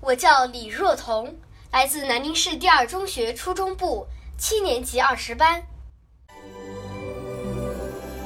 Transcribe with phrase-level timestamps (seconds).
[0.00, 1.36] 我叫李若彤，
[1.72, 4.06] 来自南宁市第二中学初中部
[4.38, 5.62] 七年级二十班。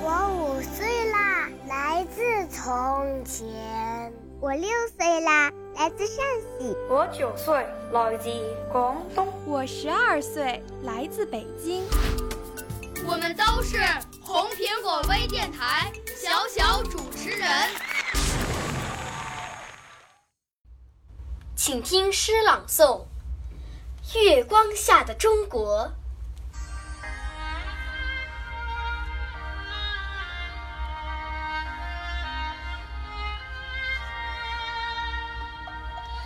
[0.03, 4.13] 我五岁啦，来自从前。
[4.39, 6.17] 我六岁啦，来自陕
[6.59, 6.77] 西。
[6.91, 8.31] 我九岁，来自
[8.71, 9.27] 广东。
[9.47, 11.85] 我十二岁，来自北京。
[13.07, 13.79] 我们都是
[14.21, 17.49] 红苹果微电台小小主持人。
[21.65, 23.07] 请听诗朗诵
[24.21, 25.87] 《月光下的中国》。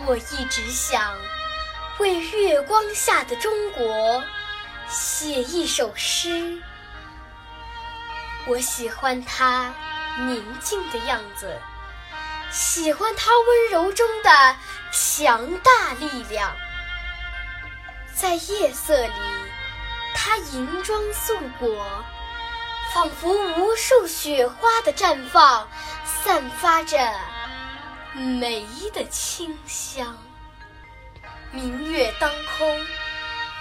[0.07, 1.15] 我一直想
[1.99, 4.23] 为月光下的中国
[4.89, 6.59] 写一首诗。
[8.47, 9.71] 我喜欢它
[10.17, 11.61] 宁静的样子，
[12.51, 14.55] 喜欢它温柔中的
[14.91, 16.55] 强大力量。
[18.15, 19.13] 在夜色里，
[20.15, 22.03] 它银装素裹，
[22.93, 25.67] 仿佛无数雪花的绽放，
[26.05, 26.97] 散发着。
[28.13, 30.17] 梅的清香，
[31.51, 32.85] 明月当空，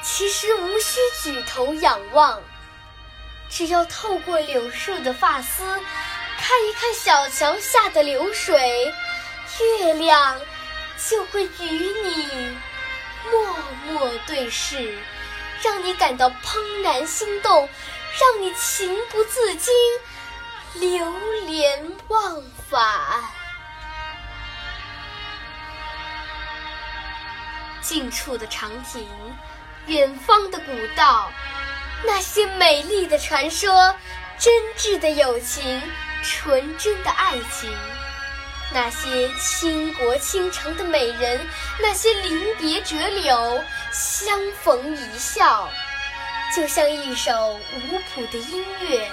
[0.02, 2.40] 其实无需举头仰望，
[3.50, 5.78] 只要透过柳树的发丝，
[6.48, 8.94] 看一看小桥下的流水，
[9.80, 10.40] 月亮
[10.96, 11.68] 就会与
[12.04, 12.56] 你
[13.32, 14.96] 默默对视，
[15.60, 17.68] 让你感到怦然心动，
[18.20, 19.74] 让你情不自禁
[20.74, 21.12] 流
[21.46, 22.40] 连忘
[22.70, 22.80] 返。
[27.82, 29.04] 近处的长亭，
[29.86, 31.28] 远方的古道，
[32.04, 33.96] 那些美丽的传说，
[34.38, 35.82] 真挚的友情，
[36.28, 37.72] 纯真的爱情，
[38.72, 41.46] 那些倾国倾城的美人，
[41.80, 45.70] 那些临别折柳，相逢一笑，
[46.54, 49.08] 就像一首无谱的音乐，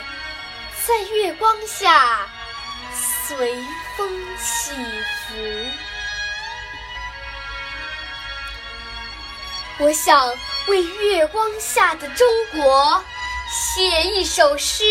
[0.87, 2.27] 在月光下
[2.91, 3.55] 随
[3.95, 5.35] 风起伏。
[9.79, 10.35] 我想
[10.67, 13.03] 为月光下的中国
[13.51, 14.83] 写一首诗。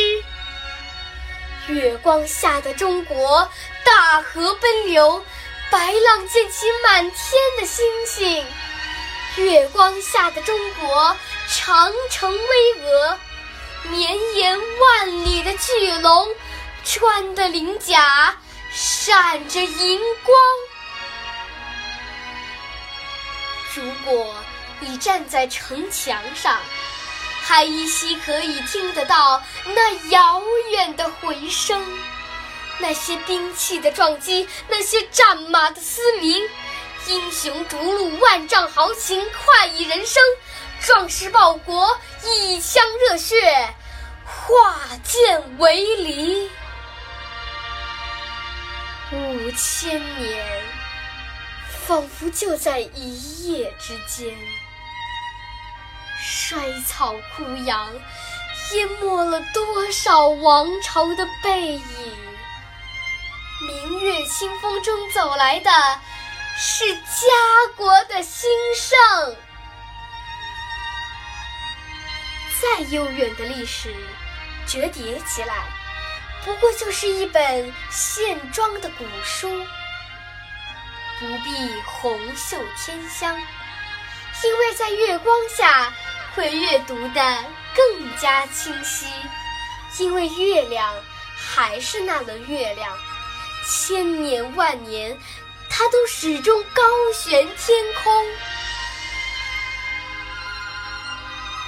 [1.69, 3.49] 月光下的中国，
[3.85, 5.25] 大河奔流，
[5.71, 8.45] 白浪溅起满天的星星。
[9.37, 11.17] 月光下的中国，
[11.49, 12.39] 长城巍
[12.83, 13.17] 峨，
[13.91, 16.29] 绵延万里的巨龙，
[16.85, 18.37] 穿的鳞甲
[18.73, 20.37] 闪着银光。
[23.75, 24.35] 如果。
[24.85, 26.59] 你站在城墙上，
[27.45, 31.85] 还依稀可以听得到那遥远的回声，
[32.79, 36.49] 那些兵器的撞击，那些战马的嘶鸣，
[37.09, 40.23] 英雄逐鹿，万丈豪情，快意人生，
[40.81, 43.75] 壮士报国，一腔热血，
[44.25, 46.49] 化剑为犁，
[49.11, 50.63] 五千年，
[51.87, 54.33] 仿佛就在一夜之间。
[56.25, 57.93] 衰草枯杨，
[58.73, 62.17] 淹没了多少王朝的背影。
[63.67, 65.71] 明月清风中走来的，
[66.57, 67.03] 是家
[67.77, 69.37] 国的兴盛。
[72.61, 73.93] 再悠远的历史，
[74.65, 75.65] 折叠起来，
[76.45, 79.49] 不过就是一本线装的古书，
[81.19, 83.37] 不必红袖添香，
[84.45, 85.93] 因为在月光下。
[86.35, 87.39] 会阅读的
[87.75, 89.07] 更加清晰，
[89.99, 90.95] 因为月亮
[91.37, 92.97] 还是那轮月亮，
[93.69, 95.19] 千年万年，
[95.69, 96.83] 它都始终高
[97.13, 98.27] 悬天空。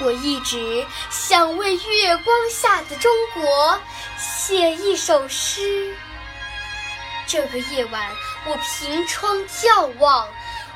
[0.01, 3.81] 我一直想为月光下的中国
[4.19, 5.95] 写一首诗。
[7.27, 8.11] 这个夜晚，
[8.47, 10.29] 我凭窗眺望，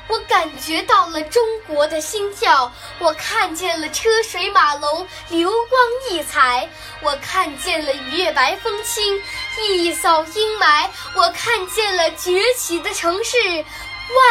[0.09, 2.71] 我感觉到了中国的心跳。
[2.97, 6.67] 我看见了车水马龙，流光溢彩；
[7.01, 9.21] 我看见了月白风清，
[9.57, 13.37] 一扫阴霾；我看见了崛起的城市，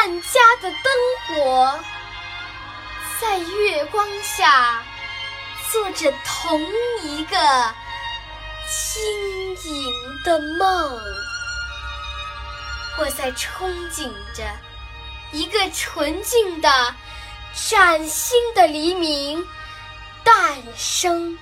[0.02, 1.80] 万家的灯火。
[3.20, 4.82] 在月光下，
[5.70, 6.60] 做着同
[7.02, 7.36] 一个
[8.68, 9.02] 轻
[9.64, 9.92] 盈
[10.24, 11.00] 的梦。
[12.98, 14.44] 我在憧憬着
[15.32, 16.94] 一个纯净的、
[17.70, 19.46] 崭新的黎明
[20.24, 21.38] 诞生。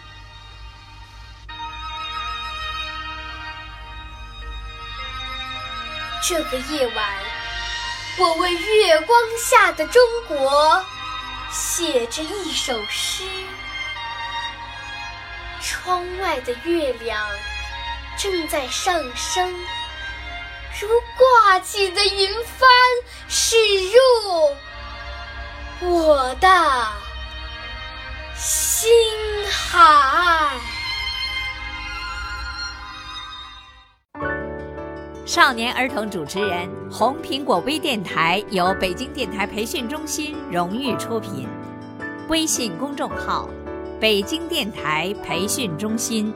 [6.22, 7.14] 这个夜晚，
[8.18, 10.84] 我为月光下的中国。
[11.52, 13.22] 写着一首诗，
[15.62, 17.24] 窗外的月亮
[18.18, 19.54] 正在上升，
[20.78, 22.68] 如挂起的云帆
[23.28, 23.56] 驶
[25.80, 26.48] 入我的
[28.34, 28.90] 心
[29.50, 30.52] 海。
[35.24, 41.48] 少年儿童主持人，红苹果微电台由北京电台培训中心荣誉出品，
[42.28, 43.48] 微信公众号：
[43.98, 46.34] 北京电台培训中心。